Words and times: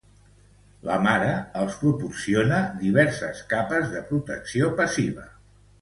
La 0.89 0.95
mare 1.07 1.35
els 1.65 1.77
proporciona 1.83 2.59
diverses 2.83 3.47
capes 3.55 3.95
de 3.97 4.05
protecció 4.13 4.77
passiva. 4.83 5.33